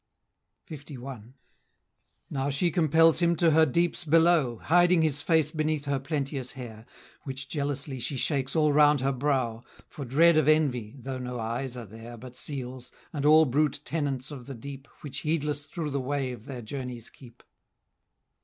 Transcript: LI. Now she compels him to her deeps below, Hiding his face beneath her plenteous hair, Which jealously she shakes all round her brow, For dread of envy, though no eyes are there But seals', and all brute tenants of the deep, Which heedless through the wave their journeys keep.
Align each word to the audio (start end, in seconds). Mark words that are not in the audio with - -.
LI. 0.67 0.97
Now 2.31 2.49
she 2.49 2.71
compels 2.71 3.19
him 3.19 3.35
to 3.35 3.51
her 3.51 3.67
deeps 3.67 4.03
below, 4.03 4.57
Hiding 4.57 5.03
his 5.03 5.21
face 5.21 5.51
beneath 5.51 5.85
her 5.85 5.99
plenteous 5.99 6.53
hair, 6.53 6.87
Which 7.23 7.47
jealously 7.47 7.99
she 7.99 8.17
shakes 8.17 8.55
all 8.55 8.73
round 8.73 9.01
her 9.01 9.11
brow, 9.11 9.63
For 9.89 10.03
dread 10.03 10.37
of 10.37 10.47
envy, 10.47 10.95
though 10.97 11.19
no 11.19 11.39
eyes 11.39 11.77
are 11.77 11.85
there 11.85 12.17
But 12.17 12.35
seals', 12.35 12.91
and 13.13 13.27
all 13.27 13.45
brute 13.45 13.81
tenants 13.85 14.31
of 14.31 14.47
the 14.47 14.55
deep, 14.55 14.87
Which 15.01 15.19
heedless 15.19 15.65
through 15.67 15.91
the 15.91 16.01
wave 16.01 16.45
their 16.45 16.63
journeys 16.63 17.11
keep. 17.11 17.43